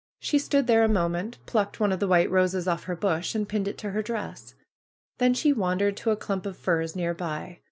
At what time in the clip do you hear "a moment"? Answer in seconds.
0.83-1.37